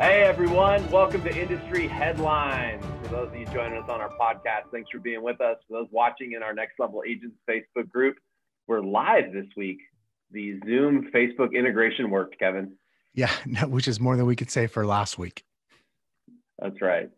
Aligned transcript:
Hey 0.00 0.22
everyone, 0.22 0.90
welcome 0.90 1.22
to 1.24 1.36
Industry 1.36 1.86
Headlines. 1.86 2.82
For 3.02 3.08
those 3.08 3.28
of 3.28 3.36
you 3.36 3.44
joining 3.44 3.82
us 3.82 3.90
on 3.90 4.00
our 4.00 4.08
podcast, 4.08 4.70
thanks 4.72 4.88
for 4.90 4.98
being 4.98 5.22
with 5.22 5.42
us. 5.42 5.58
For 5.68 5.78
those 5.78 5.88
watching 5.90 6.32
in 6.32 6.42
our 6.42 6.54
Next 6.54 6.78
Level 6.78 7.02
Agents 7.06 7.36
Facebook 7.46 7.90
group, 7.90 8.16
we're 8.66 8.80
live 8.80 9.34
this 9.34 9.44
week. 9.58 9.76
The 10.30 10.58
Zoom 10.64 11.10
Facebook 11.14 11.52
integration 11.54 12.08
worked, 12.08 12.38
Kevin. 12.38 12.78
Yeah, 13.12 13.30
which 13.66 13.86
is 13.86 14.00
more 14.00 14.16
than 14.16 14.24
we 14.24 14.36
could 14.36 14.50
say 14.50 14.68
for 14.68 14.86
last 14.86 15.18
week. 15.18 15.44
That's 16.58 16.80
right. 16.80 17.10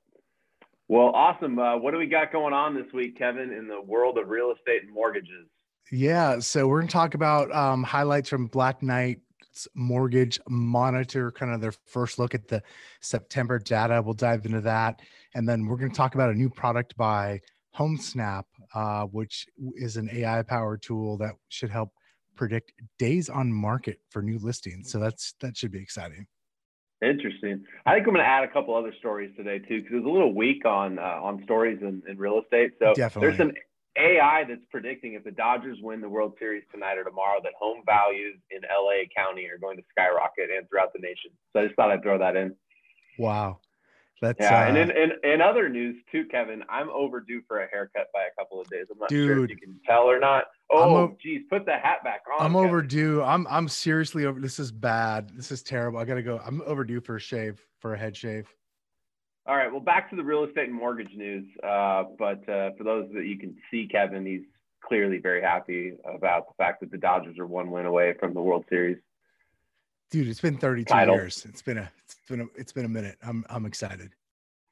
Well, 0.88 1.12
awesome. 1.14 1.60
Uh, 1.60 1.76
what 1.76 1.92
do 1.92 1.98
we 1.98 2.08
got 2.08 2.32
going 2.32 2.52
on 2.52 2.74
this 2.74 2.92
week, 2.92 3.16
Kevin, 3.16 3.52
in 3.52 3.68
the 3.68 3.80
world 3.80 4.18
of 4.18 4.28
real 4.28 4.52
estate 4.58 4.82
and 4.82 4.92
mortgages? 4.92 5.46
Yeah, 5.92 6.40
so 6.40 6.66
we're 6.66 6.80
going 6.80 6.88
to 6.88 6.92
talk 6.92 7.14
about 7.14 7.54
um, 7.54 7.84
highlights 7.84 8.28
from 8.28 8.48
Black 8.48 8.82
Knight 8.82 9.20
Mortgage 9.74 10.40
Monitor, 10.48 11.30
kind 11.32 11.52
of 11.52 11.60
their 11.60 11.72
first 11.86 12.18
look 12.18 12.34
at 12.34 12.48
the 12.48 12.62
September 13.00 13.58
data. 13.58 14.02
We'll 14.02 14.14
dive 14.14 14.44
into 14.46 14.60
that. 14.62 15.00
And 15.34 15.48
then 15.48 15.66
we're 15.66 15.76
going 15.76 15.90
to 15.90 15.96
talk 15.96 16.14
about 16.14 16.30
a 16.30 16.34
new 16.34 16.50
product 16.50 16.96
by 16.96 17.40
HomeSnap, 17.76 18.44
uh, 18.74 19.04
which 19.04 19.46
is 19.74 19.96
an 19.96 20.08
AI 20.12 20.42
powered 20.42 20.82
tool 20.82 21.16
that 21.18 21.34
should 21.48 21.70
help 21.70 21.90
predict 22.36 22.72
days 22.98 23.28
on 23.28 23.52
market 23.52 23.98
for 24.10 24.22
new 24.22 24.38
listings. 24.38 24.90
So 24.90 24.98
that's 24.98 25.34
that 25.40 25.56
should 25.56 25.72
be 25.72 25.80
exciting. 25.80 26.26
Interesting. 27.02 27.64
I 27.84 27.94
think 27.94 28.06
I'm 28.06 28.14
going 28.14 28.24
to 28.24 28.30
add 28.30 28.44
a 28.44 28.52
couple 28.52 28.76
other 28.76 28.94
stories 29.00 29.32
today 29.36 29.58
too, 29.58 29.82
because 29.82 29.96
it's 29.96 30.06
a 30.06 30.08
little 30.08 30.34
weak 30.34 30.64
on 30.64 30.98
uh, 30.98 31.18
on 31.20 31.42
stories 31.44 31.78
in, 31.82 32.02
in 32.08 32.16
real 32.16 32.40
estate. 32.40 32.72
So 32.78 32.92
Definitely. 32.94 33.28
there's 33.28 33.38
some 33.38 33.52
AI 33.98 34.44
that's 34.48 34.64
predicting 34.70 35.14
if 35.14 35.24
the 35.24 35.30
Dodgers 35.30 35.78
win 35.82 36.00
the 36.00 36.08
World 36.08 36.34
Series 36.38 36.64
tonight 36.72 36.98
or 36.98 37.04
tomorrow, 37.04 37.40
that 37.42 37.52
home 37.58 37.82
values 37.84 38.38
in 38.50 38.60
LA 38.62 39.04
County 39.14 39.46
are 39.46 39.58
going 39.58 39.76
to 39.76 39.82
skyrocket 39.90 40.50
and 40.56 40.68
throughout 40.68 40.92
the 40.94 41.00
nation. 41.00 41.30
So 41.52 41.60
I 41.60 41.64
just 41.66 41.76
thought 41.76 41.90
I'd 41.90 42.02
throw 42.02 42.18
that 42.18 42.36
in. 42.36 42.54
Wow. 43.18 43.58
That's, 44.22 44.38
yeah, 44.38 44.60
uh, 44.60 44.68
and 44.68 44.78
in, 44.78 44.90
in, 44.92 45.10
in 45.24 45.42
other 45.42 45.68
news 45.68 45.96
too, 46.12 46.24
Kevin, 46.30 46.62
I'm 46.70 46.88
overdue 46.90 47.42
for 47.48 47.60
a 47.60 47.68
haircut 47.68 48.06
by 48.14 48.20
a 48.20 48.40
couple 48.40 48.60
of 48.60 48.70
days. 48.70 48.86
I'm 48.88 48.98
not 48.98 49.08
dude, 49.08 49.26
sure 49.26 49.44
if 49.44 49.50
you 49.50 49.56
can 49.56 49.80
tell 49.84 50.04
or 50.04 50.20
not. 50.20 50.44
Oh, 50.70 51.16
geez, 51.20 51.42
put 51.50 51.66
the 51.66 51.72
hat 51.72 52.04
back 52.04 52.22
on. 52.32 52.46
I'm 52.46 52.52
Kevin. 52.52 52.68
overdue. 52.68 53.20
I'm 53.20 53.48
I'm 53.50 53.68
seriously 53.68 54.24
over. 54.24 54.38
This 54.38 54.60
is 54.60 54.70
bad. 54.70 55.32
This 55.34 55.50
is 55.50 55.64
terrible. 55.64 55.98
I 55.98 56.04
gotta 56.04 56.22
go. 56.22 56.40
I'm 56.46 56.62
overdue 56.66 57.00
for 57.00 57.16
a 57.16 57.20
shave, 57.20 57.60
for 57.80 57.94
a 57.94 57.98
head 57.98 58.16
shave. 58.16 58.46
All 59.46 59.56
right. 59.56 59.70
Well, 59.70 59.80
back 59.80 60.08
to 60.10 60.16
the 60.16 60.22
real 60.22 60.44
estate 60.44 60.68
and 60.68 60.74
mortgage 60.74 61.12
news. 61.16 61.44
Uh, 61.62 62.04
but 62.18 62.48
uh, 62.48 62.70
for 62.78 62.84
those 62.84 63.08
that 63.14 63.26
you 63.26 63.38
can 63.38 63.56
see, 63.70 63.88
Kevin, 63.90 64.24
he's 64.24 64.42
clearly 64.84 65.18
very 65.18 65.42
happy 65.42 65.94
about 66.04 66.48
the 66.48 66.54
fact 66.62 66.80
that 66.80 66.90
the 66.90 66.98
Dodgers 66.98 67.38
are 67.38 67.46
one 67.46 67.70
win 67.70 67.86
away 67.86 68.14
from 68.20 68.34
the 68.34 68.40
World 68.40 68.64
Series. 68.68 68.98
Dude, 70.10 70.28
it's 70.28 70.40
been 70.40 70.58
32 70.58 70.84
Title. 70.84 71.14
years. 71.14 71.46
It's 71.48 71.62
been 71.62 71.78
a 71.78 71.90
it's 72.04 72.16
been 72.28 72.42
a 72.42 72.46
it's 72.54 72.72
been 72.72 72.84
a 72.84 72.88
minute. 72.88 73.16
I'm 73.22 73.44
I'm 73.48 73.64
excited. 73.64 74.10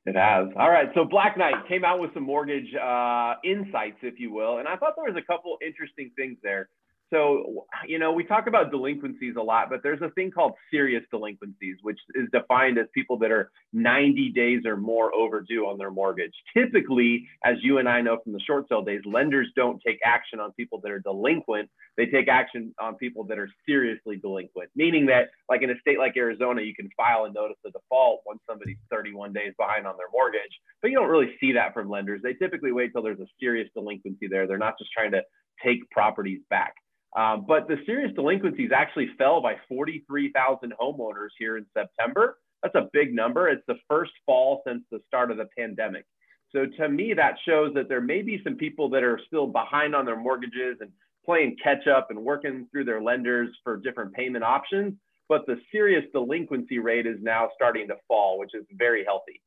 It 0.07 0.15
has. 0.15 0.49
All 0.57 0.71
right. 0.71 0.89
So 0.95 1.05
Black 1.05 1.37
Knight 1.37 1.67
came 1.69 1.85
out 1.85 2.01
with 2.01 2.13
some 2.15 2.25
mortgage 2.25 2.75
uh, 2.75 3.35
insights, 3.45 3.99
if 4.03 4.21
you 4.21 4.33
will, 4.33 4.59
and 4.59 4.69
I 4.69 4.77
thought 4.77 4.95
there 4.97 5.13
was 5.13 5.17
a 5.17 5.27
couple 5.27 5.57
interesting 5.65 6.11
things 6.17 6.37
there. 6.43 6.69
So, 7.13 7.67
you 7.89 7.99
know, 7.99 8.13
we 8.13 8.23
talk 8.23 8.47
about 8.47 8.71
delinquencies 8.71 9.35
a 9.37 9.43
lot, 9.43 9.69
but 9.69 9.81
there's 9.83 10.01
a 10.01 10.11
thing 10.11 10.31
called 10.31 10.53
serious 10.71 11.03
delinquencies, 11.11 11.77
which 11.83 11.99
is 12.15 12.29
defined 12.33 12.79
as 12.79 12.87
people 12.95 13.19
that 13.19 13.33
are 13.33 13.51
90 13.73 14.31
days 14.31 14.65
or 14.65 14.77
more 14.77 15.13
overdue 15.13 15.67
on 15.67 15.77
their 15.77 15.91
mortgage. 15.91 16.33
Typically, 16.57 17.27
as 17.45 17.57
you 17.63 17.79
and 17.79 17.89
I 17.89 18.01
know 18.01 18.19
from 18.23 18.33
the 18.33 18.41
short 18.41 18.67
sale 18.69 18.83
days, 18.83 19.01
lenders 19.05 19.49
don't 19.57 19.83
take 19.85 19.99
action 20.05 20.39
on 20.39 20.53
people 20.53 20.81
that 20.83 20.93
are 20.93 21.01
delinquent. 21.01 21.69
They 21.97 22.07
take 22.07 22.29
action 22.29 22.73
on 22.81 22.95
people 22.95 23.25
that 23.25 23.39
are 23.39 23.51
seriously 23.67 24.17
delinquent, 24.17 24.71
meaning 24.77 25.07
that, 25.07 25.31
like 25.49 25.63
in 25.63 25.71
a 25.71 25.79
state 25.81 25.99
like 25.99 26.17
Arizona, 26.17 26.63
you 26.63 26.75
can 26.75 26.89
file 26.97 27.25
a 27.25 27.33
notice 27.33 27.59
of 27.65 27.73
default 27.73 28.23
once 28.25 28.41
somebody's 28.49 28.79
31 28.89 29.33
days 29.33 29.53
behind 29.59 29.85
on 29.85 29.97
their 29.97 30.07
mortgage, 30.13 30.61
but 30.81 30.93
you 30.93 30.97
don't 30.97 31.11
really 31.11 31.35
see 31.41 31.53
that 31.53 31.75
from 31.75 31.91
lenders. 31.91 32.21
They 32.23 32.35
typically 32.35 32.71
wait 32.71 32.93
till 32.93 33.03
there's 33.03 33.21
a 33.21 33.27
serious 33.41 33.69
delinquency 33.75 34.29
there. 34.29 34.47
They're 34.47 34.59
not 34.59 34.79
just 34.79 34.93
trying 34.93 35.11
to 35.11 35.23
take 35.63 35.91
properties 35.91 36.41
back. 36.49 36.75
Um, 37.17 37.45
but 37.47 37.67
the 37.67 37.77
serious 37.87 38.13
delinquencies 38.15 38.71
actually 38.75 39.11
fell 39.19 39.43
by 39.43 39.57
43,000 39.69 40.73
homeowners 40.81 41.31
here 41.39 41.57
in 41.57 41.67
September. 41.77 42.39
That's 42.63 42.75
a 42.75 42.89
big 42.93 43.15
number. 43.15 43.49
It's 43.49 43.65
the 43.67 43.79
first 43.89 44.13
fall 44.27 44.63
since 44.67 44.83
the 44.91 45.01
start 45.09 45.31
of 45.31 45.37
the 45.37 45.49
pandemic. 45.57 46.05
So 46.53 46.67
to 46.79 46.89
me, 46.89 47.15
that 47.15 47.35
shows 47.47 47.75
that 47.75 47.89
there 47.89 48.01
may 48.01 48.23
be 48.23 48.41
some 48.45 48.57
people 48.57 48.89
that 48.91 49.03
are 49.03 49.21
still 49.27 49.47
behind 49.47 49.95
on 49.95 50.05
their 50.05 50.17
mortgages 50.17 50.79
and 50.81 50.91
playing 51.25 51.57
catch 51.63 51.87
up 51.87 52.09
and 52.11 52.19
working 52.19 52.67
through 52.71 52.85
their 52.85 53.03
lenders 53.03 53.49
for 53.63 53.77
different 53.77 54.13
payment 54.15 54.45
options. 54.45 54.95
But 55.29 55.47
the 55.47 55.61
serious 55.71 56.05
delinquency 56.13 56.79
rate 56.79 57.07
is 57.07 57.19
now 57.23 57.51
starting 57.55 57.87
to 57.89 57.97
fall, 58.09 58.39
which 58.39 58.51
is 58.55 58.65
very 58.73 59.05
healthy. 59.05 59.41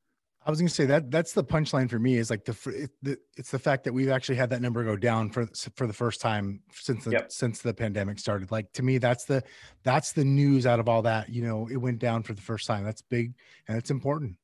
I 0.45 0.49
was 0.49 0.59
going 0.59 0.67
to 0.67 0.73
say 0.73 0.85
that 0.85 1.09
that's 1.09 1.33
the 1.33 1.43
punchline 1.43 1.89
for 1.89 1.99
me 1.99 2.17
is 2.17 2.29
like 2.29 2.43
the, 2.43 2.89
the, 3.01 3.17
it's 3.37 3.51
the 3.51 3.59
fact 3.59 3.85
that 3.85 3.93
we've 3.93 4.09
actually 4.09 4.35
had 4.35 4.49
that 4.49 4.61
number 4.61 4.83
go 4.83 4.97
down 4.97 5.29
for 5.29 5.47
for 5.75 5.87
the 5.87 5.93
first 5.93 6.19
time 6.19 6.61
since 6.71 7.05
the 7.05 7.11
yep. 7.11 7.31
since 7.31 7.61
the 7.61 7.73
pandemic 7.73 8.19
started. 8.19 8.51
Like 8.51 8.71
to 8.73 8.83
me, 8.83 8.97
that's 8.97 9.25
the 9.25 9.43
that's 9.83 10.11
the 10.11 10.25
news 10.25 10.65
out 10.65 10.79
of 10.79 10.89
all 10.89 11.01
that. 11.03 11.29
You 11.29 11.43
know, 11.43 11.67
it 11.71 11.77
went 11.77 11.99
down 11.99 12.23
for 12.23 12.33
the 12.33 12.41
first 12.41 12.67
time. 12.67 12.83
That's 12.83 13.01
big 13.01 13.33
and 13.67 13.77
it's 13.77 13.89
important. 13.89 14.35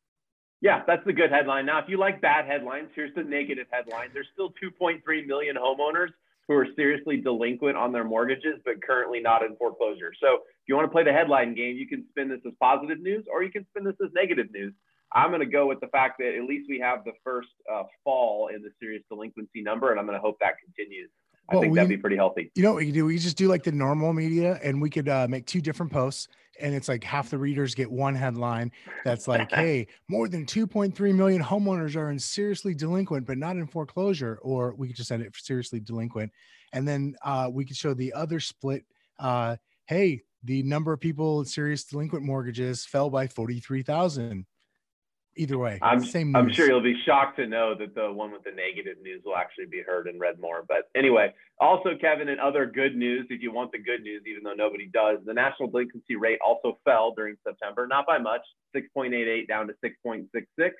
Yeah, 0.62 0.84
that's 0.86 1.06
the 1.06 1.14
good 1.14 1.32
headline. 1.32 1.66
Now, 1.66 1.80
if 1.80 1.86
you 1.88 1.98
like 1.98 2.22
bad 2.22 2.46
headlines, 2.46 2.90
here's 2.94 3.16
the 3.16 3.24
negative 3.24 3.68
headline. 3.72 4.09
There's 4.14 4.28
still 4.34 4.54
2.3 4.62 5.00
million 5.26 5.56
homeowners 5.56 6.09
who 6.50 6.56
are 6.56 6.68
seriously 6.76 7.18
delinquent 7.18 7.78
on 7.78 7.94
their 7.94 8.04
mortgages, 8.04 8.56
but 8.66 8.82
currently 8.84 9.22
not 9.22 9.44
in 9.44 9.56
foreclosure. 9.56 10.12
So 10.20 10.34
if 10.34 10.68
you 10.68 10.76
want 10.76 10.86
to 10.86 10.92
play 10.92 11.04
the 11.04 11.14
headline 11.14 11.56
game, 11.56 11.78
you 11.78 11.88
can 11.88 12.06
spin 12.09 12.28
this 12.28 12.40
as 12.46 12.54
positive 12.59 13.00
news 13.00 13.24
or 13.32 13.44
you 13.44 13.52
can 13.52 13.66
spin 13.70 13.86
this 13.86 13.96
as 14.04 14.12
negative 14.14 14.48
news. 14.52 14.74
I'm 15.14 15.30
going 15.30 15.40
to 15.42 15.46
go 15.46 15.68
with 15.68 15.80
the 15.80 15.88
fact 15.88 16.20
that 16.20 16.36
at 16.36 16.44
least 16.44 16.70
we 16.70 16.80
have 16.80 17.03
the 17.03 17.14
first 17.24 17.50
uh, 17.72 17.84
fall 18.03 18.50
in 18.53 18.62
the 18.62 18.70
serious 18.80 19.03
delinquency 19.09 19.62
number, 19.62 19.92
and 19.92 20.00
I'm 20.00 20.06
going 20.06 20.18
to 20.18 20.22
hope 20.22 20.38
that 20.40 20.56
continues. 20.64 21.09
I 21.50 21.56
well, 21.56 21.62
think 21.62 21.72
we, 21.72 21.78
that'd 21.78 21.90
be 21.90 21.97
pretty 21.97 22.16
healthy. 22.16 22.52
You 22.56 22.62
know 22.62 22.74
what 22.74 22.84
we 22.84 22.92
do? 22.92 23.06
We 23.06 23.18
just 23.18 23.38
do 23.38 23.47
like 23.47 23.64
the 23.64 23.72
normal 23.72 24.14
media, 24.14 24.59
and 24.64 24.80
we 24.80 24.90
could 24.90 25.09
uh, 25.09 25.28
make 25.28 25.47
two 25.47 25.62
different 25.62 25.92
posts, 25.92 26.28
and 26.59 26.75
it's 26.75 26.88
like 26.88 27.03
half 27.03 27.31
the 27.31 27.40
readers 27.40 27.74
get 27.74 27.90
one 27.90 28.14
headline 28.14 28.72
that's 29.03 29.28
like, 29.28 29.52
"Hey, 29.53 29.88
more 30.08 30.28
than 30.28 30.46
2.3 30.46 31.16
million 31.16 31.41
homeowners 31.41 31.96
are 31.96 32.12
in 32.12 32.20
seriously 32.20 32.76
delinquent, 32.76 33.26
but 33.26 33.40
not 33.40 33.56
in 33.56 33.66
foreclosure," 33.66 34.38
or 34.44 34.76
we 34.76 34.88
could 34.88 34.96
just 34.96 35.09
send 35.09 35.24
it 35.24 35.36
seriously 35.36 35.80
delinquent, 35.80 36.31
and 36.72 36.88
then 36.88 37.16
uh, 37.24 37.50
we 37.52 37.66
could 37.66 37.78
show 37.78 37.96
the 37.96 38.14
other 38.14 38.40
split. 38.40 38.86
Uh, 39.18 39.56
hey, 39.88 40.22
the 40.44 40.62
number 40.64 40.94
of 40.94 41.00
people 41.00 41.40
in 41.40 41.46
serious 41.46 41.84
delinquent 41.84 42.24
mortgages 42.24 42.86
fell 42.86 43.09
by 43.09 43.28
43,000 43.28 44.46
either 45.40 45.58
way. 45.58 45.80
I'm, 45.82 46.04
same 46.04 46.36
I'm 46.36 46.52
sure 46.52 46.68
you'll 46.68 46.82
be 46.82 47.02
shocked 47.06 47.38
to 47.38 47.48
know 47.48 47.74
that 47.80 47.96
the 47.96 48.12
one 48.12 48.32
with 48.32 48.44
the 48.44 48.52
negative 48.52 49.02
news 49.02 49.22
will 49.26 49.36
actually 49.36 49.66
be 49.66 49.82
heard 49.82 50.08
and 50.08 50.20
read 50.20 50.40
more. 50.40 50.64
But 50.68 50.90
anyway, 50.96 51.34
also, 51.60 51.92
Kevin, 52.00 52.30
and 52.30 52.40
other 52.40 52.66
good 52.66 52.96
news, 52.96 53.26
if 53.30 53.42
you 53.42 53.52
want 53.52 53.72
the 53.72 53.80
good 53.80 54.02
news, 54.02 54.24
even 54.28 54.44
though 54.44 54.54
nobody 54.54 54.90
does, 54.94 55.20
the 55.26 55.34
national 55.34 55.70
delinquency 55.70 56.16
rate 56.16 56.40
also 56.46 56.78
fell 56.84 57.14
during 57.16 57.36
September, 57.48 57.88
not 57.88 58.06
by 58.06 58.18
much, 58.18 58.42
6.88 58.76 59.48
down 59.48 59.68
to 59.68 59.74
6.66. 59.84 60.72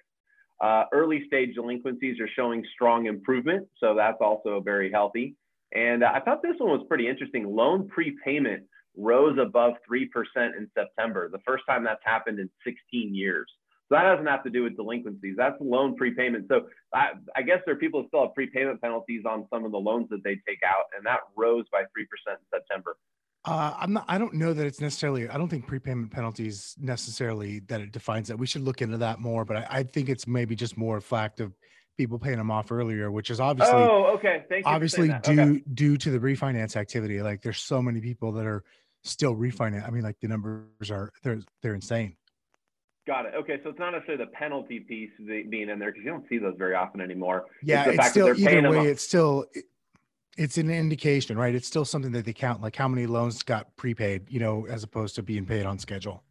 Uh, 0.62 0.84
early 0.92 1.24
stage 1.26 1.56
delinquencies 1.56 2.20
are 2.20 2.30
showing 2.36 2.66
strong 2.74 3.06
improvement, 3.06 3.66
so 3.80 3.96
that's 3.96 4.18
also 4.20 4.60
very 4.60 4.92
healthy. 4.92 5.36
And 5.74 6.04
uh, 6.04 6.12
I 6.14 6.20
thought 6.20 6.42
this 6.42 6.56
one 6.58 6.72
was 6.72 6.86
pretty 6.90 7.08
interesting. 7.08 7.56
Loan 7.56 7.88
prepayment 7.88 8.64
rose 8.98 9.38
above 9.40 9.76
3% 9.90 10.08
in 10.36 10.70
September, 10.78 11.30
the 11.30 11.40
first 11.48 11.64
time 11.68 11.84
that's 11.86 12.02
happened 12.04 12.40
in 12.40 12.50
16 12.66 13.16
years. 13.16 13.50
So 13.90 13.96
that 13.96 14.04
doesn't 14.04 14.28
have 14.28 14.44
to 14.44 14.52
do 14.52 14.64
with 14.64 14.76
delinquencies. 14.76 15.36
That's 15.36 15.56
loan 15.60 15.98
prepayment. 15.98 16.46
So 16.48 16.68
I, 16.94 17.10
I 17.36 17.42
guess 17.42 17.58
there 17.66 17.74
are 17.74 17.78
people 17.78 18.04
who 18.04 18.08
still 18.08 18.22
have 18.22 18.36
prepayment 18.36 18.80
penalties 18.82 19.24
on 19.28 19.48
some 19.52 19.66
of 19.66 19.72
the 19.72 19.80
loans 19.80 20.08
that 20.12 20.24
they 20.24 20.36
take 20.48 20.60
out, 20.64 20.86
and 20.96 21.06
that 21.08 21.22
rose 21.36 21.66
by 21.72 21.84
three 21.94 22.06
percent 22.06 22.40
in 22.40 22.60
September. 22.60 22.96
Uh, 23.46 23.74
I'm 23.80 23.94
not. 23.94 24.06
I 24.08 24.20
don't 24.20 24.36
know 24.36 24.54
that 24.54 24.66
it's 24.66 24.80
necessarily. 24.80 25.28
I 25.28 25.38
don't 25.38 25.48
think 25.48 25.66
prepayment 25.66 26.12
penalties 26.12 26.76
necessarily 26.78 27.62
that 27.62 27.82
it 27.82 27.92
defines 27.92 28.28
that. 28.28 28.38
We 28.38 28.46
should 28.46 28.62
look 28.62 28.82
into 28.82 28.98
that 28.98 29.20
more. 29.20 29.44
But 29.44 29.58
I, 29.58 29.68
I 29.70 29.84
think 29.84 30.10
it's 30.10 30.28
maybe 30.28 30.56
just 30.56 30.78
more 30.78 30.98
a 30.98 31.02
fact 31.02 31.40
of 31.40 31.54
people 31.98 32.20
paying 32.20 32.38
them 32.38 32.52
off 32.52 32.72
earlier, 32.72 33.10
which 33.12 33.32
is 33.32 33.40
obviously. 33.40 33.74
Oh, 33.74 34.14
okay. 34.18 34.44
Thank 34.50 34.66
you. 34.66 34.72
Obviously, 34.72 35.08
due 35.24 35.42
okay. 35.42 35.64
due 35.74 35.98
to 35.98 36.12
the 36.12 36.20
refinance 36.20 36.76
activity. 36.76 37.22
Like, 37.22 37.42
there's 37.42 37.60
so 37.60 37.82
many 37.82 38.02
people 38.02 38.34
that 38.34 38.46
are 38.46 38.64
still 39.04 39.36
refinance. 39.36 39.88
I 39.88 39.90
mean, 39.90 40.04
like 40.04 40.20
the 40.20 40.28
numbers 40.28 40.92
are 40.92 41.12
they're 41.24 41.40
they're 41.64 41.76
insane. 41.76 42.18
Got 43.10 43.26
it. 43.26 43.34
Okay, 43.36 43.58
so 43.64 43.72
it's 43.72 43.80
not 43.80 43.90
necessarily 43.90 44.24
the 44.24 44.30
penalty 44.30 44.82
piece 44.82 45.10
being 45.18 45.68
in 45.68 45.80
there 45.80 45.92
because 45.92 46.04
you 46.06 46.12
don't 46.12 46.30
see 46.30 46.38
those 46.38 46.54
very 46.60 46.76
often 46.76 47.02
anymore. 47.02 47.46
Yeah, 47.64 47.90
it's, 47.90 47.98
it's 47.98 48.10
still 48.12 48.40
either 48.40 48.70
way. 48.70 48.86
It's 48.86 49.02
still 49.02 49.48
it's 50.38 50.60
an 50.60 50.70
indication, 50.70 51.36
right? 51.36 51.56
It's 51.56 51.66
still 51.66 51.86
something 51.86 52.12
that 52.12 52.26
they 52.26 52.34
count, 52.34 52.62
like 52.62 52.76
how 52.76 52.88
many 52.88 53.08
loans 53.08 53.42
got 53.42 53.76
prepaid, 53.78 54.30
you 54.30 54.40
know, 54.40 54.68
as 54.70 54.84
opposed 54.84 55.16
to 55.16 55.24
being 55.24 55.48
paid 55.48 55.66
on 55.66 55.80
schedule. 55.80 56.22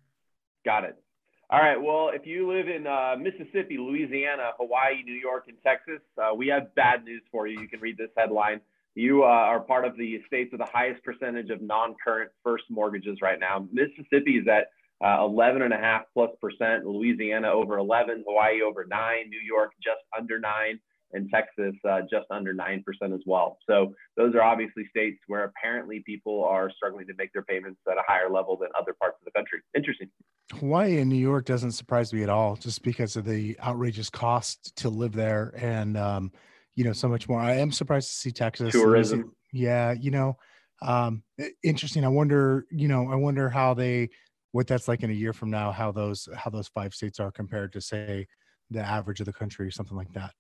Got 0.65 0.85
it. 0.85 1.03
All 1.51 1.59
right. 1.59 1.83
Well, 1.83 2.11
if 2.15 2.25
you 2.25 2.49
live 2.49 2.69
in 2.69 2.87
uh, 2.87 3.17
Mississippi, 3.19 3.77
Louisiana, 3.77 4.53
Hawaii, 4.57 5.03
New 5.05 5.15
York, 5.15 5.47
and 5.49 5.57
Texas, 5.65 6.01
uh, 6.17 6.33
we 6.33 6.47
have 6.47 6.73
bad 6.77 7.03
news 7.03 7.23
for 7.33 7.49
you. 7.49 7.61
You 7.61 7.67
can 7.67 7.81
read 7.81 7.99
this 7.99 8.11
headline. 8.17 8.61
You 8.95 9.25
uh, 9.25 9.27
are 9.27 9.59
part 9.59 9.85
of 9.85 9.97
the 9.97 10.23
states 10.29 10.53
with 10.53 10.61
the 10.61 10.71
highest 10.73 11.03
percentage 11.03 11.51
of 11.51 11.61
non-current 11.61 12.31
first 12.45 12.67
mortgages 12.71 13.19
right 13.21 13.41
now. 13.41 13.67
Mississippi 13.73 14.37
is 14.37 14.47
at 14.47 14.69
uh, 15.05 15.25
11 15.25 15.63
and 15.63 15.73
a 15.73 15.79
half 15.79 16.03
plus 16.13 16.31
percent. 16.41 16.85
Louisiana 16.85 17.49
over 17.49 17.79
11, 17.79 18.25
Hawaii 18.27 18.63
over 18.63 18.85
nine, 18.85 19.29
New 19.29 19.41
York 19.41 19.73
just 19.83 20.01
under 20.17 20.39
nine, 20.39 20.81
and 21.13 21.31
Texas 21.33 21.75
uh, 21.89 22.01
just 22.03 22.27
under 22.31 22.55
9% 22.55 22.83
as 23.15 23.21
well. 23.27 23.59
So 23.69 23.95
those 24.17 24.35
are 24.35 24.43
obviously 24.43 24.87
states 24.91 25.19
where 25.27 25.45
apparently 25.45 26.03
people 26.05 26.45
are 26.45 26.71
struggling 26.71 27.07
to 27.07 27.15
make 27.17 27.33
their 27.33 27.43
payments 27.43 27.81
at 27.91 27.97
a 27.97 28.03
higher 28.07 28.31
level 28.31 28.57
than 28.57 28.69
other 28.79 28.95
parts 29.01 29.17
of 29.21 29.25
the 29.25 29.31
country. 29.31 29.61
Interesting. 29.77 30.09
Hawaii 30.55 30.99
and 30.99 31.09
New 31.09 31.17
York 31.17 31.45
doesn't 31.45 31.73
surprise 31.73 32.13
me 32.13 32.23
at 32.23 32.29
all, 32.29 32.57
just 32.57 32.83
because 32.83 33.17
of 33.17 33.25
the 33.25 33.59
outrageous 33.61 34.11
cost 34.11 34.77
to 34.77 34.89
live 34.89 35.13
there 35.13 35.53
and, 35.57 35.97
um, 35.97 36.33
you 36.75 36.85
know, 36.85 36.93
so 36.93 37.09
much 37.09 37.29
more. 37.29 37.41
I 37.41 37.57
am 37.57 37.73
surprised 37.73 38.09
to 38.09 38.15
see 38.15 38.31
Texas. 38.31 38.73
Tourism. 38.73 39.33
Yeah, 39.53 39.93
you 39.93 40.11
know, 40.11 40.37
um, 40.83 41.23
interesting. 41.63 42.05
I 42.05 42.09
wonder, 42.09 42.67
you 42.71 42.89
know, 42.89 43.11
I 43.11 43.17
wonder 43.17 43.49
how 43.49 43.75
they, 43.75 44.11
what 44.53 44.67
that's 44.67 44.89
like 44.89 45.03
in 45.03 45.11
a 45.11 45.15
year 45.15 45.33
from 45.33 45.51
now, 45.51 45.73
how 45.73 45.93
those, 45.93 46.29
how 46.37 46.51
those 46.51 46.69
five 46.69 46.95
states 46.95 47.21
are 47.21 47.31
compared 47.31 47.73
to 47.73 47.81
say 47.81 48.27
the 48.71 48.81
average 48.81 49.21
of 49.21 49.27
the 49.27 49.33
country 49.33 49.67
or 49.67 49.71
something 49.71 49.97
like 49.97 50.13
that. 50.15 50.33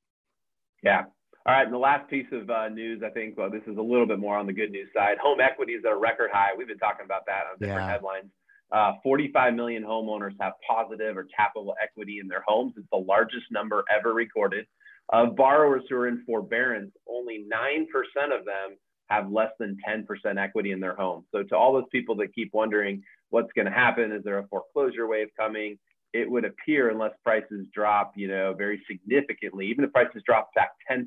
Yeah. 0.82 1.04
All 1.46 1.54
right. 1.54 1.64
And 1.64 1.72
the 1.72 1.78
last 1.78 2.08
piece 2.10 2.26
of 2.32 2.50
uh, 2.50 2.68
news, 2.68 3.02
I 3.04 3.10
think, 3.10 3.38
well, 3.38 3.50
this 3.50 3.62
is 3.66 3.78
a 3.78 3.82
little 3.82 4.06
bit 4.06 4.18
more 4.18 4.36
on 4.36 4.46
the 4.46 4.52
good 4.52 4.70
news 4.70 4.88
side. 4.94 5.16
Home 5.22 5.40
equities 5.40 5.80
at 5.86 5.92
a 5.92 5.96
record 5.96 6.30
high. 6.32 6.50
We've 6.56 6.68
been 6.68 6.78
talking 6.78 7.06
about 7.06 7.22
that 7.26 7.44
on 7.50 7.58
different 7.58 7.86
yeah. 7.86 7.90
headlines. 7.90 8.30
Uh, 8.70 8.92
45 9.02 9.54
million 9.54 9.82
homeowners 9.82 10.34
have 10.40 10.52
positive 10.68 11.16
or 11.16 11.24
tappable 11.24 11.72
equity 11.82 12.18
in 12.20 12.28
their 12.28 12.44
homes. 12.46 12.74
It's 12.76 12.86
the 12.92 12.98
largest 12.98 13.46
number 13.50 13.82
ever 13.94 14.12
recorded. 14.12 14.66
Of 15.10 15.36
borrowers 15.36 15.84
who 15.88 15.96
are 15.96 16.08
in 16.08 16.22
forbearance, 16.26 16.92
only 17.08 17.46
9% 17.50 17.86
of 18.26 18.44
them 18.44 18.76
have 19.08 19.30
less 19.30 19.50
than 19.58 19.76
10% 19.88 20.04
equity 20.38 20.72
in 20.72 20.80
their 20.80 20.96
home. 20.96 21.24
So, 21.32 21.42
to 21.42 21.56
all 21.56 21.72
those 21.72 21.88
people 21.90 22.16
that 22.16 22.34
keep 22.34 22.50
wondering 22.52 23.02
what's 23.30 23.52
going 23.54 23.66
to 23.66 23.72
happen, 23.72 24.12
is 24.12 24.22
there 24.24 24.38
a 24.38 24.46
foreclosure 24.48 25.06
wave 25.06 25.28
coming? 25.38 25.78
it 26.12 26.30
would 26.30 26.44
appear 26.44 26.90
unless 26.90 27.12
prices 27.22 27.66
drop, 27.74 28.12
you 28.16 28.28
know, 28.28 28.54
very 28.56 28.82
significantly, 28.90 29.66
even 29.66 29.84
if 29.84 29.92
prices 29.92 30.22
drop 30.24 30.50
back 30.54 30.70
10%, 30.90 31.06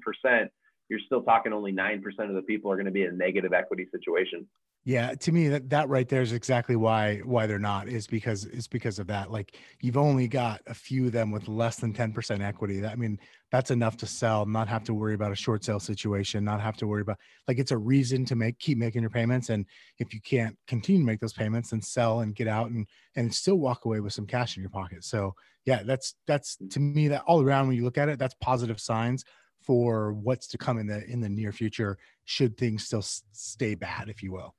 you're 0.89 0.99
still 1.05 1.23
talking 1.23 1.53
only 1.53 1.71
9% 1.71 2.01
of 2.19 2.35
the 2.35 2.41
people 2.43 2.71
are 2.71 2.75
going 2.75 2.85
to 2.85 2.91
be 2.91 3.03
in 3.03 3.09
a 3.09 3.13
negative 3.13 3.53
equity 3.53 3.87
situation. 3.91 4.47
Yeah, 4.83 5.13
to 5.13 5.31
me 5.31 5.47
that 5.49 5.69
that 5.69 5.89
right 5.89 6.09
there 6.09 6.23
is 6.23 6.31
exactly 6.31 6.75
why 6.75 7.17
why 7.19 7.45
they're 7.45 7.59
not 7.59 7.87
is 7.87 8.07
because 8.07 8.45
it's 8.45 8.67
because 8.67 8.97
of 8.97 9.05
that. 9.07 9.29
Like 9.29 9.59
you've 9.79 9.97
only 9.97 10.27
got 10.27 10.61
a 10.65 10.73
few 10.73 11.05
of 11.05 11.11
them 11.11 11.29
with 11.29 11.47
less 11.47 11.75
than 11.75 11.93
10% 11.93 12.41
equity. 12.41 12.79
That 12.79 12.93
I 12.93 12.95
mean, 12.95 13.19
that's 13.51 13.69
enough 13.69 13.95
to 13.97 14.07
sell, 14.07 14.43
not 14.47 14.67
have 14.67 14.83
to 14.85 14.95
worry 14.95 15.13
about 15.13 15.31
a 15.31 15.35
short 15.35 15.63
sale 15.63 15.79
situation, 15.79 16.43
not 16.43 16.61
have 16.61 16.77
to 16.77 16.87
worry 16.87 17.03
about 17.03 17.19
like 17.47 17.59
it's 17.59 17.69
a 17.69 17.77
reason 17.77 18.25
to 18.25 18.35
make 18.35 18.57
keep 18.57 18.79
making 18.79 19.01
your 19.01 19.11
payments. 19.11 19.49
And 19.49 19.67
if 19.99 20.15
you 20.15 20.21
can't 20.21 20.57
continue 20.65 21.01
to 21.01 21.05
make 21.05 21.19
those 21.19 21.33
payments, 21.33 21.69
then 21.69 21.81
sell 21.83 22.21
and 22.21 22.33
get 22.33 22.47
out 22.47 22.71
and 22.71 22.87
and 23.15 23.31
still 23.31 23.57
walk 23.57 23.85
away 23.85 23.99
with 23.99 24.13
some 24.13 24.25
cash 24.25 24.57
in 24.57 24.63
your 24.63 24.71
pocket. 24.71 25.03
So 25.03 25.35
yeah, 25.63 25.83
that's 25.83 26.15
that's 26.25 26.57
to 26.71 26.79
me 26.79 27.07
that 27.09 27.21
all 27.27 27.43
around 27.43 27.67
when 27.67 27.77
you 27.77 27.83
look 27.83 27.99
at 27.99 28.09
it, 28.09 28.17
that's 28.17 28.35
positive 28.41 28.79
signs 28.79 29.25
for 29.61 30.13
what's 30.13 30.47
to 30.47 30.57
come 30.57 30.79
in 30.79 30.87
the 30.87 31.05
in 31.05 31.21
the 31.21 31.29
near 31.29 31.51
future 31.51 31.99
should 32.25 32.57
things 32.57 32.85
still 32.85 33.03
stay 33.03 33.75
bad, 33.75 34.09
if 34.09 34.23
you 34.23 34.31
will. 34.31 34.55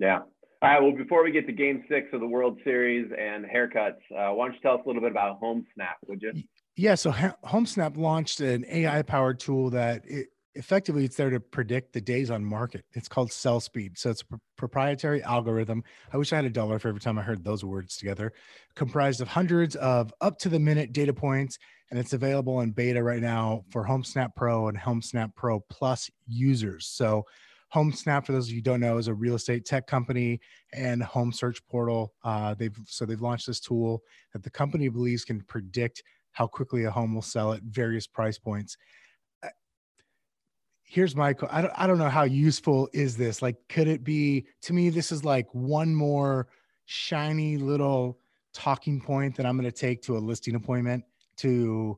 Yeah. 0.00 0.20
All 0.62 0.68
right. 0.68 0.82
Well, 0.82 0.92
before 0.92 1.22
we 1.22 1.30
get 1.30 1.46
to 1.46 1.52
Game 1.52 1.84
Six 1.88 2.08
of 2.12 2.20
the 2.20 2.26
World 2.26 2.58
Series 2.64 3.10
and 3.16 3.44
haircuts, 3.44 4.00
uh, 4.16 4.34
why 4.34 4.46
don't 4.46 4.54
you 4.54 4.60
tell 4.60 4.74
us 4.74 4.80
a 4.84 4.88
little 4.88 5.02
bit 5.02 5.12
about 5.12 5.40
HomeSnap, 5.40 5.96
would 6.08 6.20
you? 6.22 6.32
Yeah. 6.76 6.96
So 6.96 7.12
HomeSnap 7.12 7.96
launched 7.96 8.40
an 8.40 8.64
AI-powered 8.68 9.38
tool 9.38 9.70
that 9.70 10.02
it, 10.06 10.28
effectively 10.54 11.04
it's 11.04 11.16
there 11.16 11.30
to 11.30 11.40
predict 11.40 11.92
the 11.92 12.00
days 12.00 12.30
on 12.30 12.44
market. 12.44 12.84
It's 12.92 13.08
called 13.08 13.32
Sell 13.32 13.60
Speed. 13.60 13.96
So 13.98 14.10
it's 14.10 14.22
a 14.22 14.26
pr- 14.26 14.36
proprietary 14.56 15.22
algorithm. 15.22 15.84
I 16.12 16.16
wish 16.16 16.32
I 16.32 16.36
had 16.36 16.44
a 16.44 16.50
dollar 16.50 16.78
for 16.78 16.88
every 16.88 17.00
time 17.00 17.18
I 17.18 17.22
heard 17.22 17.44
those 17.44 17.64
words 17.64 17.96
together. 17.96 18.32
Comprised 18.74 19.20
of 19.20 19.28
hundreds 19.28 19.76
of 19.76 20.12
up-to-the-minute 20.20 20.92
data 20.92 21.12
points, 21.12 21.58
and 21.90 21.98
it's 21.98 22.12
available 22.12 22.60
in 22.60 22.72
beta 22.72 23.02
right 23.02 23.22
now 23.22 23.64
for 23.70 23.86
HomeSnap 23.86 24.34
Pro 24.34 24.68
and 24.68 24.78
HomeSnap 24.78 25.34
Pro 25.34 25.60
Plus 25.60 26.10
users. 26.26 26.86
So 26.86 27.24
HomeSnap, 27.74 28.26
for 28.26 28.32
those 28.32 28.48
of 28.48 28.54
you 28.54 28.62
don't 28.62 28.80
know, 28.80 28.98
is 28.98 29.08
a 29.08 29.14
real 29.14 29.36
estate 29.36 29.64
tech 29.64 29.86
company 29.86 30.40
and 30.72 31.02
home 31.02 31.32
search 31.32 31.64
portal. 31.68 32.14
Uh, 32.24 32.54
they've 32.54 32.76
so 32.86 33.06
they've 33.06 33.20
launched 33.20 33.46
this 33.46 33.60
tool 33.60 34.02
that 34.32 34.42
the 34.42 34.50
company 34.50 34.88
believes 34.88 35.24
can 35.24 35.40
predict 35.42 36.02
how 36.32 36.46
quickly 36.46 36.84
a 36.84 36.90
home 36.90 37.14
will 37.14 37.22
sell 37.22 37.52
at 37.52 37.62
various 37.62 38.06
price 38.06 38.38
points. 38.38 38.76
Uh, 39.42 39.48
here's 40.82 41.14
my 41.14 41.34
I 41.50 41.62
don't, 41.62 41.72
I 41.76 41.86
don't 41.86 41.98
know 41.98 42.08
how 42.08 42.24
useful 42.24 42.88
is 42.92 43.16
this 43.16 43.40
like 43.42 43.56
could 43.68 43.86
it 43.86 44.02
be 44.02 44.46
to 44.62 44.72
me 44.72 44.90
this 44.90 45.12
is 45.12 45.24
like 45.24 45.46
one 45.52 45.94
more 45.94 46.48
shiny 46.86 47.56
little 47.56 48.18
talking 48.52 49.00
point 49.00 49.36
that 49.36 49.46
i'm 49.46 49.56
going 49.56 49.70
to 49.70 49.76
take 49.76 50.02
to 50.02 50.16
a 50.16 50.18
listing 50.18 50.56
appointment 50.56 51.04
to 51.36 51.96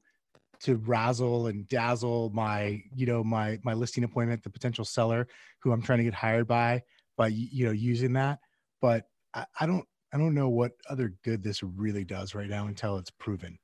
to 0.62 0.76
razzle 0.76 1.48
and 1.48 1.68
dazzle 1.68 2.30
my 2.34 2.82
you 2.94 3.06
know 3.06 3.22
my 3.22 3.58
my 3.62 3.74
listing 3.74 4.04
appointment 4.04 4.42
the 4.42 4.50
potential 4.50 4.84
seller 4.84 5.26
who 5.60 5.72
i'm 5.72 5.82
trying 5.82 5.98
to 5.98 6.04
get 6.04 6.14
hired 6.14 6.46
by 6.46 6.82
by 7.16 7.28
you 7.28 7.66
know 7.66 7.72
using 7.72 8.14
that. 8.14 8.38
But 8.80 9.04
I, 9.34 9.46
I 9.60 9.66
don't 9.66 9.84
i 10.12 10.18
don't 10.18 10.34
know 10.34 10.48
what 10.48 10.72
other 10.88 11.14
good 11.24 11.42
this 11.42 11.62
really 11.62 12.04
does 12.04 12.34
right 12.34 12.48
now 12.48 12.66
until 12.66 12.98
it's 12.98 13.10
proven. 13.10 13.58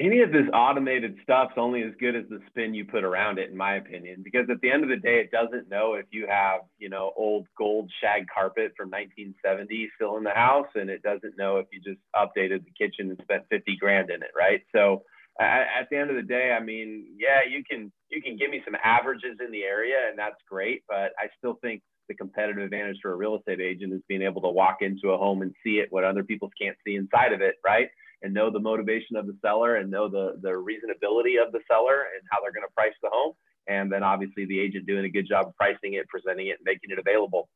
Any 0.00 0.22
of 0.22 0.32
this 0.32 0.46
automated 0.52 1.16
stuff's 1.22 1.54
only 1.56 1.82
as 1.84 1.92
good 2.00 2.16
as 2.16 2.24
the 2.28 2.40
spin 2.48 2.74
you 2.74 2.84
put 2.84 3.04
around 3.04 3.38
it 3.38 3.48
in 3.48 3.56
my 3.56 3.76
opinion 3.76 4.22
because 4.24 4.50
at 4.50 4.60
the 4.60 4.70
end 4.70 4.82
of 4.82 4.88
the 4.88 4.96
day 4.96 5.20
it 5.20 5.30
doesn't 5.30 5.68
know 5.68 5.94
if 5.94 6.06
you 6.10 6.26
have 6.28 6.62
you 6.78 6.88
know 6.88 7.12
old 7.16 7.46
gold 7.56 7.90
shag 8.00 8.26
carpet 8.32 8.72
from 8.76 8.90
1970 8.90 9.90
still 9.94 10.16
in 10.16 10.24
the 10.24 10.30
house 10.30 10.66
and 10.74 10.90
it 10.90 11.02
doesn't 11.02 11.38
know 11.38 11.58
if 11.58 11.66
you 11.70 11.80
just 11.80 12.00
updated 12.16 12.64
the 12.64 12.72
kitchen 12.76 13.08
and 13.08 13.18
spent 13.22 13.44
50 13.50 13.76
grand 13.76 14.10
in 14.10 14.22
it 14.22 14.30
right? 14.36 14.62
So 14.74 15.04
at, 15.40 15.88
the 15.90 15.96
end 15.96 16.10
of 16.10 16.16
the 16.16 16.22
day, 16.22 16.52
I 16.52 16.62
mean, 16.62 17.06
yeah, 17.18 17.40
you 17.48 17.64
can 17.68 17.90
you 18.10 18.22
can 18.22 18.36
give 18.36 18.50
me 18.50 18.62
some 18.64 18.76
averages 18.82 19.38
in 19.44 19.50
the 19.50 19.62
area, 19.64 19.96
and 20.08 20.18
that's 20.18 20.36
great. 20.48 20.82
But 20.88 21.12
I 21.18 21.28
still 21.38 21.58
think 21.60 21.82
the 22.08 22.14
competitive 22.14 22.62
advantage 22.62 22.98
for 23.02 23.12
a 23.12 23.16
real 23.16 23.36
estate 23.36 23.60
agent 23.60 23.92
is 23.92 24.00
being 24.08 24.22
able 24.22 24.42
to 24.42 24.48
walk 24.48 24.78
into 24.80 25.10
a 25.10 25.18
home 25.18 25.42
and 25.42 25.52
see 25.64 25.78
it 25.78 25.88
what 25.90 26.04
other 26.04 26.22
people 26.22 26.50
can't 26.60 26.76
see 26.86 26.96
inside 26.96 27.32
of 27.32 27.40
it, 27.40 27.56
right? 27.64 27.88
And 28.22 28.32
know 28.32 28.50
the 28.50 28.60
motivation 28.60 29.16
of 29.16 29.26
the 29.26 29.36
seller 29.42 29.76
and 29.76 29.90
know 29.90 30.08
the 30.08 30.38
the 30.40 30.50
reasonability 30.50 31.44
of 31.44 31.52
the 31.52 31.60
seller 31.68 32.06
and 32.14 32.22
how 32.30 32.40
they're 32.40 32.52
going 32.52 32.66
to 32.66 32.74
price 32.74 32.94
the 33.02 33.10
home. 33.12 33.32
And 33.66 33.90
then 33.90 34.02
obviously 34.02 34.44
the 34.44 34.60
agent 34.60 34.86
doing 34.86 35.04
a 35.04 35.08
good 35.08 35.26
job 35.26 35.48
of 35.48 35.56
pricing 35.56 35.94
it, 35.94 36.06
presenting 36.08 36.48
it, 36.48 36.58
making 36.64 36.90
it 36.90 36.98
available. 36.98 37.48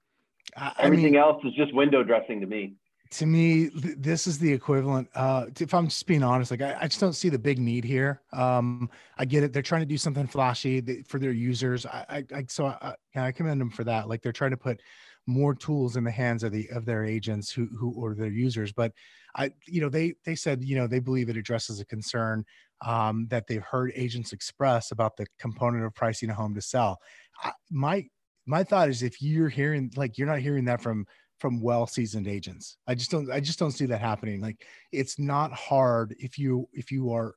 I 0.57 0.73
Everything 0.79 1.13
mean, 1.13 1.21
else 1.21 1.45
is 1.45 1.53
just 1.55 1.75
window 1.75 2.03
dressing 2.03 2.41
to 2.41 2.47
me 2.47 2.75
to 3.11 3.27
me 3.27 3.71
this 3.73 4.27
is 4.27 4.39
the 4.39 4.53
equivalent 4.53 5.09
uh 5.15 5.47
if 5.61 5.73
i'm 5.73 5.89
just 5.89 6.07
being 6.07 6.23
honest 6.23 6.51
like 6.51 6.61
i, 6.61 6.77
I 6.81 6.89
just 6.89 7.01
don't 7.01 7.15
see 7.15 7.29
the 7.29 7.39
big 7.39 7.59
need 7.59 7.85
here 7.85 8.21
um 8.33 8.91
i 9.17 9.25
get 9.25 9.43
it 9.43 9.53
they're 9.53 9.63
trying 9.63 9.83
to 9.83 9.87
do 9.87 9.99
something 9.99 10.27
flashy 10.27 11.05
for 11.09 11.19
their 11.19 11.33
users 11.33 11.87
i 11.87 12.05
i, 12.09 12.37
I 12.37 12.45
so 12.49 12.67
I, 12.67 12.95
I 13.17 13.33
commend 13.33 13.61
them 13.61 13.71
for 13.71 13.85
that 13.85 14.09
like 14.09 14.23
they're 14.23 14.33
trying 14.33 14.51
to 14.51 14.57
put 14.57 14.81
more 15.27 15.55
tools 15.55 15.97
in 15.97 16.05
the 16.05 16.11
hands 16.11 16.43
of 16.43 16.53
the 16.53 16.69
of 16.71 16.85
their 16.85 17.05
agents 17.05 17.51
who 17.51 17.67
who 17.79 17.93
or 17.93 18.15
their 18.15 18.31
users 18.31 18.73
but 18.73 18.93
i 19.37 19.51
you 19.67 19.81
know 19.81 19.89
they 19.89 20.15
they 20.25 20.35
said 20.35 20.63
you 20.63 20.77
know 20.77 20.87
they 20.87 21.01
believe 21.01 21.29
it 21.29 21.37
addresses 21.37 21.81
a 21.81 21.85
concern 21.85 22.45
um 22.85 23.27
that 23.29 23.47
they've 23.47 23.63
heard 23.63 23.93
agents 23.95 24.33
express 24.33 24.91
about 24.91 25.17
the 25.17 25.27
component 25.39 25.85
of 25.85 25.95
pricing 25.95 26.31
a 26.31 26.35
home 26.35 26.55
to 26.55 26.61
sell. 26.61 26.99
I, 27.43 27.53
my 27.71 28.07
my 28.47 28.65
thought 28.65 28.89
is 28.89 29.03
if 29.03 29.21
you're 29.21 29.49
hearing 29.49 29.91
like 29.97 30.17
you're 30.17 30.27
not 30.27 30.39
hearing 30.39 30.65
that 30.67 30.81
from 30.81 31.07
from 31.39 31.61
well 31.61 31.87
seasoned 31.87 32.29
agents. 32.29 32.77
I 32.87 32.95
just 32.95 33.11
don't 33.11 33.31
I 33.31 33.41
just 33.41 33.59
don't 33.59 33.73
see 33.73 33.87
that 33.87 34.01
happening. 34.01 34.41
Like 34.41 34.67
it's 34.93 35.19
not 35.19 35.53
hard 35.53 36.15
if 36.19 36.39
you 36.39 36.69
if 36.73 36.91
you 36.91 37.13
are 37.13 37.35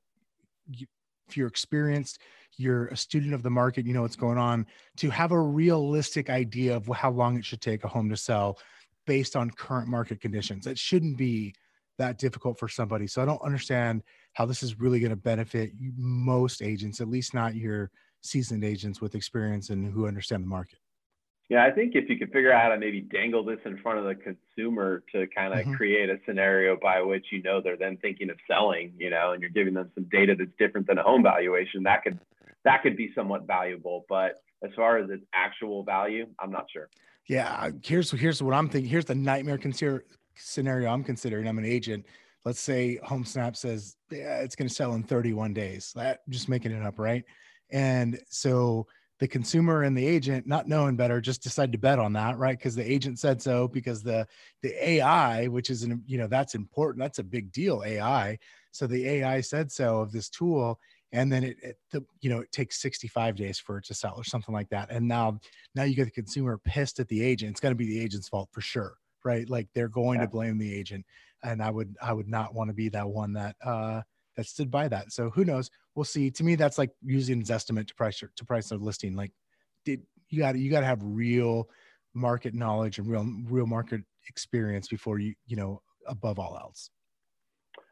if 1.28 1.38
you're 1.38 1.48
experienced, 1.48 2.20
you're 2.58 2.88
a 2.88 2.98
student 2.98 3.34
of 3.34 3.44
the 3.44 3.50
market, 3.50 3.86
you 3.86 3.94
know 3.94 4.02
what's 4.02 4.16
going 4.16 4.38
on, 4.38 4.66
to 4.98 5.10
have 5.10 5.32
a 5.32 5.42
realistic 5.42 6.30
idea 6.30 6.76
of 6.76 6.88
how 6.88 7.12
long 7.12 7.38
it 7.38 7.46
should 7.46 7.62
take 7.62 7.84
a 7.84 7.88
home 7.88 8.10
to 8.10 8.18
sell 8.18 8.60
based 9.08 9.36
on 9.36 9.50
current 9.50 9.88
market 9.88 10.20
conditions. 10.20 10.68
It 10.68 10.78
shouldn't 10.78 11.18
be 11.18 11.54
that 11.98 12.18
difficult 12.18 12.60
for 12.60 12.68
somebody. 12.68 13.08
So 13.08 13.22
I 13.22 13.26
don't 13.26 13.42
understand 13.42 14.04
how 14.34 14.46
this 14.46 14.64
is 14.64 14.80
really 14.80 15.00
going 15.00 15.12
to 15.12 15.16
benefit 15.16 15.72
most 15.98 16.62
agents, 16.62 17.00
at 17.02 17.10
least 17.10 17.34
not 17.34 17.56
your 17.56 17.92
seasoned 18.22 18.64
agents 18.64 19.02
with 19.02 19.16
experience 19.16 19.70
and 19.70 19.92
who 19.92 20.08
understand 20.08 20.44
the 20.44 20.48
market. 20.48 20.80
Yeah, 21.52 21.66
I 21.66 21.72
think 21.72 21.96
if 21.96 22.08
you 22.08 22.18
could 22.18 22.32
figure 22.32 22.54
out 22.54 22.62
how 22.62 22.70
to 22.70 22.78
maybe 22.78 23.02
dangle 23.02 23.44
this 23.44 23.60
in 23.66 23.78
front 23.80 24.00
of 24.00 24.06
the 24.06 24.16
consumer 24.16 25.04
to 25.12 25.28
kind 25.36 25.54
of 25.54 25.60
mm-hmm. 25.60 25.74
create 25.74 26.10
a 26.10 26.18
scenario 26.26 26.78
by 26.82 27.02
which 27.02 27.26
you 27.30 27.44
know 27.44 27.60
they're 27.60 27.76
then 27.76 27.98
thinking 27.98 28.30
of 28.30 28.38
selling, 28.48 28.94
you 28.98 29.10
know, 29.10 29.34
and 29.34 29.42
you're 29.42 29.52
giving 29.52 29.74
them 29.74 29.92
some 29.94 30.06
data 30.10 30.34
that's 30.34 30.50
different 30.58 30.88
than 30.88 30.98
a 30.98 31.04
home 31.04 31.24
valuation, 31.24 31.84
that 31.84 32.06
could 32.06 32.18
that 32.64 32.82
could 32.84 32.96
be 32.96 33.12
somewhat 33.14 33.46
valuable. 33.46 34.06
But 34.08 34.42
as 34.64 34.72
far 34.78 34.98
as 35.00 35.10
its 35.10 35.26
actual 35.34 35.84
value, 35.84 36.26
I'm 36.40 36.52
not 36.52 36.68
sure. 36.72 36.88
Yeah, 37.28 37.70
here's 37.84 38.12
here's 38.12 38.42
what 38.42 38.54
I'm 38.54 38.70
thinking. 38.70 38.90
Here's 38.90 39.04
the 39.04 39.16
nightmare 39.16 39.58
consider, 39.58 40.06
scenario 40.36 40.90
I'm 40.90 41.04
considering. 41.04 41.50
I'm 41.50 41.58
an 41.58 41.66
agent. 41.66 42.06
Let's 42.46 42.62
say 42.62 42.98
HomeSnap 43.04 43.58
says 43.58 43.98
yeah, 44.10 44.38
it's 44.38 44.56
going 44.56 44.70
to 44.70 44.74
sell 44.74 44.94
in 44.94 45.04
31 45.04 45.54
days. 45.54 45.92
That 45.98 46.22
just 46.30 46.48
making 46.48 46.72
it 46.72 46.82
up, 46.82 46.98
right? 46.98 47.26
And 47.72 48.22
so 48.30 48.88
the 49.22 49.28
consumer 49.28 49.84
and 49.84 49.96
the 49.96 50.06
agent 50.06 50.48
not 50.48 50.68
knowing 50.68 50.96
better 50.96 51.22
just 51.22 51.44
decide 51.44 51.72
to 51.72 51.78
bet 51.78 52.00
on 52.00 52.12
that 52.12 52.40
right 52.40 52.58
because 52.58 52.74
the 52.74 52.92
agent 52.92 53.20
said 53.20 53.40
so 53.40 53.68
because 53.68 54.02
the 54.02 54.28
the 54.64 54.90
ai 54.90 55.48
which 55.48 55.70
is 55.70 55.84
an 55.84 56.04
you 56.08 56.18
know 56.18 56.26
that's 56.26 56.56
important 56.56 57.00
that's 57.00 57.20
a 57.20 57.24
big 57.24 57.52
deal 57.52 57.84
ai 57.86 58.38
so 58.72 58.88
the 58.88 59.08
ai 59.08 59.40
said 59.40 59.72
so 59.72 60.00
of 60.00 60.12
this 60.12 60.28
tool 60.28 60.80
and 61.12 61.32
then 61.32 61.44
it, 61.44 61.58
it 61.62 61.78
the, 61.92 62.04
you 62.22 62.32
know 62.32 62.40
it 62.40 62.52
takes 62.52 62.82
65 62.82 63.36
days 63.36 63.60
for 63.60 63.78
it 63.78 63.86
to 63.86 63.94
sell 63.94 64.16
or 64.18 64.24
something 64.24 64.56
like 64.56 64.70
that 64.70 64.90
and 64.90 65.08
now 65.08 65.40
now 65.76 65.84
you 65.84 65.96
get 65.96 66.06
the 66.06 66.12
consumer 66.12 66.60
pissed 66.66 67.00
at 67.00 67.08
the 67.08 67.24
agent 67.24 67.52
it's 67.52 67.60
going 67.60 67.72
to 67.72 67.78
be 67.78 67.86
the 67.86 68.02
agent's 68.02 68.28
fault 68.28 68.50
for 68.52 68.62
sure 68.62 68.96
right 69.24 69.48
like 69.52 69.68
they're 69.76 69.88
going 69.88 70.20
yeah. 70.20 70.26
to 70.26 70.32
blame 70.32 70.58
the 70.58 70.74
agent 70.74 71.06
and 71.44 71.62
i 71.62 71.70
would 71.70 71.96
i 72.02 72.12
would 72.12 72.28
not 72.28 72.56
want 72.56 72.72
to 72.72 72.74
be 72.74 72.90
that 72.90 73.08
one 73.08 73.34
that 73.34 73.56
uh 73.64 74.02
that 74.36 74.46
stood 74.46 74.72
by 74.72 74.88
that. 74.88 75.12
So 75.12 75.30
who 75.30 75.46
knows? 75.46 75.70
We'll 75.96 76.06
see. 76.06 76.32
To 76.32 76.44
me, 76.44 76.56
that's 76.56 76.78
like 76.78 76.92
using 77.02 77.40
an 77.40 77.52
estimate 77.52 77.88
to 77.88 77.96
price 77.96 78.20
to 78.20 78.46
price 78.46 78.72
a 78.72 78.76
listing. 78.76 79.16
Like, 79.16 79.32
did 79.86 80.02
you 80.30 80.40
got 80.40 80.58
you 80.58 80.72
got 80.72 80.82
to 80.82 80.86
have 80.86 81.00
real 81.02 81.68
market 82.14 82.54
knowledge 82.54 82.98
and 82.98 83.08
real 83.08 83.26
real 83.46 83.66
market 83.66 84.02
experience 84.28 84.88
before 84.88 85.20
you 85.20 85.34
you 85.46 85.56
know 85.56 85.82
above 86.08 86.40
all 86.40 86.58
else. 86.58 86.90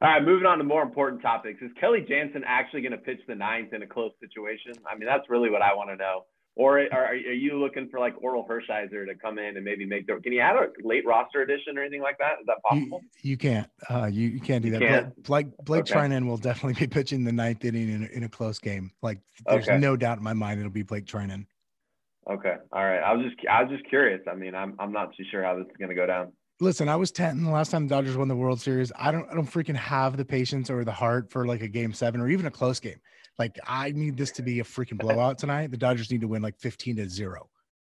All 0.01 0.09
right, 0.09 0.23
moving 0.23 0.45
on 0.45 0.57
to 0.57 0.63
more 0.63 0.81
important 0.81 1.21
topics. 1.21 1.61
Is 1.61 1.71
Kenley 1.81 2.07
Jansen 2.07 2.43
actually 2.45 2.81
going 2.81 2.93
to 2.93 2.97
pitch 2.97 3.19
the 3.27 3.35
ninth 3.35 3.73
in 3.73 3.81
a 3.83 3.87
close 3.87 4.11
situation? 4.19 4.73
I 4.89 4.97
mean, 4.97 5.07
that's 5.07 5.29
really 5.29 5.49
what 5.49 5.61
I 5.61 5.73
want 5.73 5.89
to 5.89 5.95
know. 5.95 6.23
Or 6.59 6.77
are, 6.91 7.05
are 7.05 7.13
you 7.13 7.57
looking 7.57 7.87
for 7.87 8.01
like 8.01 8.21
Orel 8.21 8.45
Hershiser 8.45 9.05
to 9.05 9.15
come 9.15 9.39
in 9.39 9.55
and 9.55 9.63
maybe 9.63 9.85
make 9.85 10.07
the? 10.07 10.19
Can 10.21 10.33
you 10.33 10.41
add 10.41 10.57
a 10.57 10.67
late 10.83 11.05
roster 11.05 11.41
addition 11.41 11.77
or 11.77 11.81
anything 11.81 12.01
like 12.01 12.17
that? 12.17 12.33
Is 12.41 12.47
that 12.47 12.61
possible? 12.69 12.99
You, 13.21 13.29
you 13.31 13.37
can't. 13.37 13.69
Uh, 13.89 14.07
you, 14.07 14.27
you 14.27 14.41
can't 14.41 14.61
do 14.61 14.71
that. 14.71 14.81
Can't? 14.81 15.23
Blake 15.23 15.47
Blake 15.63 15.83
okay. 15.83 15.93
Treinen 15.93 16.27
will 16.27 16.35
definitely 16.35 16.73
be 16.77 16.85
pitching 16.85 17.23
the 17.23 17.31
ninth 17.31 17.63
inning 17.63 17.87
in 17.87 18.03
a, 18.03 18.07
in 18.07 18.23
a 18.23 18.29
close 18.29 18.59
game. 18.59 18.91
Like 19.01 19.19
there's 19.45 19.69
okay. 19.69 19.77
no 19.77 19.95
doubt 19.95 20.17
in 20.17 20.23
my 20.25 20.33
mind 20.33 20.59
it'll 20.59 20.69
be 20.69 20.83
Blake 20.83 21.05
Treinen. 21.05 21.45
Okay. 22.29 22.55
All 22.73 22.83
right. 22.83 22.99
I 22.99 23.13
was 23.13 23.27
just 23.27 23.37
I 23.49 23.63
was 23.63 23.71
just 23.71 23.87
curious. 23.87 24.19
I 24.29 24.35
mean, 24.35 24.53
I'm 24.53 24.75
I'm 24.79 24.91
not 24.91 25.15
too 25.15 25.23
sure 25.31 25.41
how 25.41 25.55
this 25.55 25.65
is 25.65 25.77
going 25.79 25.91
to 25.91 25.95
go 25.95 26.07
down. 26.07 26.33
Listen, 26.59 26.89
I 26.89 26.97
was 26.97 27.09
10 27.13 27.41
the 27.41 27.51
last 27.51 27.71
time 27.71 27.87
the 27.87 27.95
Dodgers 27.95 28.17
won 28.17 28.27
the 28.27 28.35
World 28.35 28.59
Series. 28.59 28.91
I 28.99 29.13
don't 29.13 29.25
I 29.31 29.33
don't 29.33 29.49
freaking 29.49 29.77
have 29.77 30.17
the 30.17 30.25
patience 30.25 30.69
or 30.69 30.83
the 30.83 30.91
heart 30.91 31.31
for 31.31 31.47
like 31.47 31.61
a 31.61 31.69
game 31.69 31.93
7 31.93 32.19
or 32.19 32.27
even 32.27 32.47
a 32.47 32.51
close 32.51 32.81
game. 32.81 32.99
Like 33.39 33.57
I 33.65 33.91
need 33.91 34.17
this 34.17 34.31
to 34.33 34.43
be 34.43 34.59
a 34.59 34.63
freaking 34.63 34.97
blowout 34.99 35.39
tonight. 35.39 35.71
The 35.71 35.77
Dodgers 35.77 36.11
need 36.11 36.21
to 36.21 36.27
win 36.27 36.41
like 36.41 36.59
15 36.59 36.97
to 36.97 37.09
0. 37.09 37.49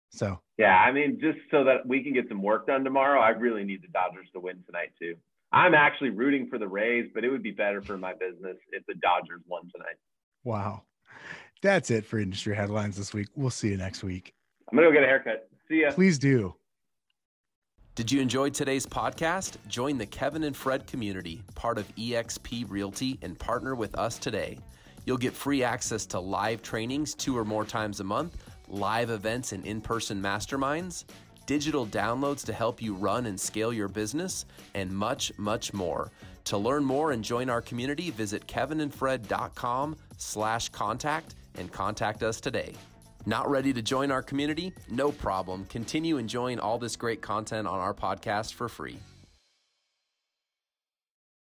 So 0.09 0.39
yeah, 0.57 0.75
I 0.75 0.91
mean, 0.91 1.19
just 1.19 1.39
so 1.51 1.63
that 1.65 1.85
we 1.85 2.03
can 2.03 2.13
get 2.13 2.27
some 2.29 2.41
work 2.41 2.67
done 2.67 2.83
tomorrow, 2.83 3.19
I 3.19 3.29
really 3.29 3.63
need 3.63 3.81
the 3.81 3.87
Dodgers 3.89 4.27
to 4.33 4.39
win 4.39 4.63
tonight 4.65 4.93
too. 4.97 5.15
I'm 5.51 5.75
actually 5.75 6.09
rooting 6.09 6.47
for 6.49 6.57
the 6.57 6.67
Rays, 6.67 7.09
but 7.13 7.23
it 7.23 7.29
would 7.29 7.43
be 7.43 7.51
better 7.51 7.81
for 7.81 7.97
my 7.97 8.13
business 8.13 8.57
if 8.71 8.83
the 8.87 8.95
Dodgers 8.95 9.41
won 9.47 9.69
tonight. 9.71 9.97
Wow. 10.43 10.83
That's 11.61 11.91
it 11.91 12.05
for 12.05 12.19
industry 12.19 12.55
headlines 12.55 12.97
this 12.97 13.13
week. 13.13 13.27
We'll 13.35 13.49
see 13.49 13.69
you 13.69 13.77
next 13.77 14.03
week. 14.03 14.33
I'm 14.71 14.77
gonna 14.77 14.87
go 14.87 14.93
get 14.93 15.03
a 15.03 15.07
haircut. 15.07 15.47
See 15.69 15.81
ya. 15.81 15.91
Please 15.91 16.17
do. 16.17 16.55
Did 17.95 18.11
you 18.11 18.21
enjoy 18.21 18.49
today's 18.49 18.87
podcast? 18.87 19.57
Join 19.67 19.99
the 19.99 20.07
Kevin 20.07 20.43
and 20.43 20.57
Fred 20.57 20.87
community, 20.87 21.43
part 21.53 21.77
of 21.77 21.87
eXp 21.95 22.65
Realty, 22.67 23.19
and 23.21 23.37
partner 23.37 23.75
with 23.75 23.95
us 23.95 24.17
today. 24.17 24.57
You'll 25.05 25.17
get 25.17 25.33
free 25.33 25.63
access 25.63 26.05
to 26.07 26.19
live 26.19 26.61
trainings 26.61 27.13
two 27.13 27.37
or 27.37 27.45
more 27.45 27.65
times 27.65 27.99
a 27.99 28.03
month, 28.03 28.37
live 28.67 29.09
events 29.09 29.51
and 29.51 29.65
in 29.65 29.81
person 29.81 30.21
masterminds, 30.21 31.05
digital 31.45 31.85
downloads 31.85 32.45
to 32.45 32.53
help 32.53 32.81
you 32.81 32.93
run 32.93 33.25
and 33.25 33.39
scale 33.39 33.73
your 33.73 33.87
business, 33.87 34.45
and 34.73 34.91
much, 34.91 35.31
much 35.37 35.73
more. 35.73 36.11
To 36.45 36.57
learn 36.57 36.83
more 36.83 37.11
and 37.11 37.23
join 37.23 37.49
our 37.49 37.61
community, 37.61 38.11
visit 38.11 38.47
kevinandfred.com 38.47 39.95
slash 40.17 40.69
contact 40.69 41.35
and 41.55 41.71
contact 41.71 42.23
us 42.23 42.41
today. 42.41 42.73
Not 43.25 43.49
ready 43.49 43.71
to 43.71 43.81
join 43.81 44.11
our 44.11 44.21
community? 44.21 44.73
No 44.89 45.11
problem. 45.11 45.65
Continue 45.65 46.17
enjoying 46.17 46.59
all 46.59 46.77
this 46.77 46.97
great 46.97 47.21
content 47.21 47.67
on 47.67 47.79
our 47.79 47.93
podcast 47.93 48.53
for 48.53 48.67
free. 48.67 48.97